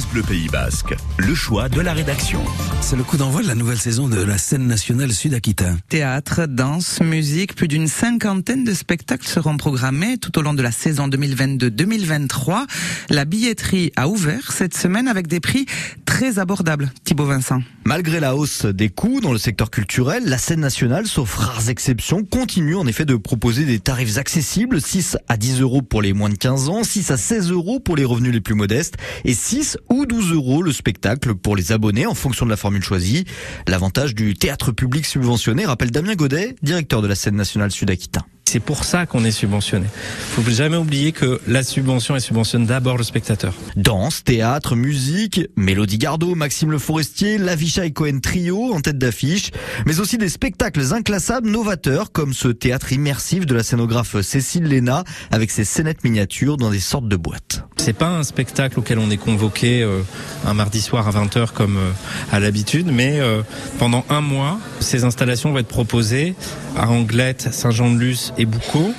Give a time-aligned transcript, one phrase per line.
[0.00, 2.42] France Bleu Pays Basque, le choix de la rédaction.
[2.80, 5.78] C'est le coup d'envoi de la nouvelle saison de la scène nationale sud-aquitaine.
[5.88, 10.70] Théâtre, danse, musique, plus d'une cinquantaine de spectacles seront programmés tout au long de la
[10.72, 12.66] saison 2022-2023.
[13.10, 15.66] La billetterie a ouvert cette semaine avec des prix
[16.10, 16.90] très abordables.
[17.04, 17.62] Thibaut Vincent.
[17.84, 22.24] Malgré la hausse des coûts dans le secteur culturel, la scène nationale, sauf rares exceptions,
[22.24, 26.28] continue en effet de proposer des tarifs accessibles, 6 à 10 euros pour les moins
[26.28, 29.78] de 15 ans, 6 à 16 euros pour les revenus les plus modestes et 6
[29.88, 33.24] ou 12 euros le spectacle pour les abonnés en fonction de la formule choisie.
[33.68, 38.24] L'avantage du théâtre public subventionné, rappelle Damien Godet, directeur de la scène nationale sud-aquitain.
[38.52, 39.86] C'est pour ça qu'on est subventionné.
[40.32, 43.54] Faut jamais oublier que la subvention elle subventionne d'abord le spectateur.
[43.76, 49.52] Danse, théâtre, musique, Mélodie Gardot, Maxime Le Forestier, Lavisha et Cohen Trio en tête d'affiche,
[49.86, 55.04] mais aussi des spectacles inclassables novateurs comme ce théâtre immersif de la scénographe Cécile Léna
[55.30, 57.62] avec ses scénettes miniatures dans des sortes de boîtes.
[57.76, 60.00] C'est pas un spectacle auquel on est convoqué euh,
[60.44, 61.92] un mardi soir à 20h comme euh,
[62.32, 63.42] à l'habitude, mais euh,
[63.78, 66.34] pendant un mois, ces installations vont être proposées
[66.76, 68.94] à Anglette, Saint-Jean-de-Luz et Boucau.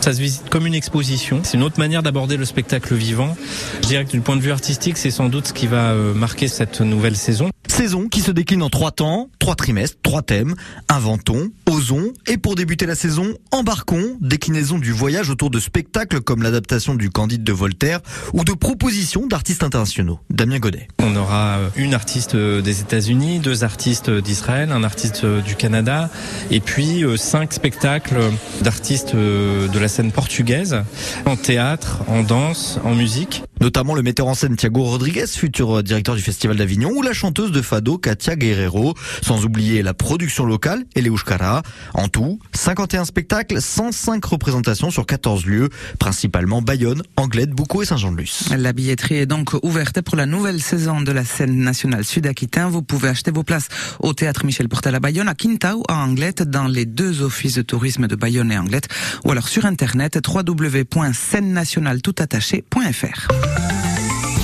[0.00, 1.40] Ça se visite comme une exposition.
[1.42, 3.36] C'est une autre manière d'aborder le spectacle vivant.
[3.82, 6.48] Je dirais que du point de vue artistique, c'est sans doute ce qui va marquer
[6.48, 7.50] cette nouvelle saison.
[7.68, 10.54] Saison qui se décline en trois temps, trois trimestres, trois thèmes.
[10.88, 14.16] Inventons, osons et pour débuter la saison, embarquons.
[14.20, 18.00] Déclinaison du voyage autour de spectacles comme l'adaptation du Candide de Voltaire
[18.32, 20.18] ou de propositions d'artistes internationaux.
[20.30, 20.88] Damien Godet.
[20.98, 26.10] On aura une artiste des États-Unis, deux artistes d'Israël, un artiste du Canada
[26.50, 28.18] et puis cinq spectacles
[28.62, 30.82] d'artistes de la scène portugaise
[31.26, 33.42] en théâtre, en danse, en musique.
[33.60, 37.52] Notamment le metteur en scène Thiago Rodriguez, futur directeur du Festival d'Avignon, ou la chanteuse
[37.52, 41.62] de fado Katia Guerrero, sans oublier la production locale et les Euskara.
[41.94, 48.48] En tout, 51 spectacles, 105 représentations sur 14 lieux, principalement Bayonne, Anglette, Boucau et Saint-Jean-de-Luz.
[48.56, 52.68] La billetterie est donc ouverte pour la nouvelle saison de la scène nationale sud-aquitaine.
[52.68, 53.68] Vous pouvez acheter vos places
[54.00, 57.62] au théâtre Michel Portal à Bayonne, à Quintau, à Anglette, dans les deux offices de
[57.62, 58.88] tourisme de Bayonne et Anglette,
[59.24, 60.18] ou alors sur internet.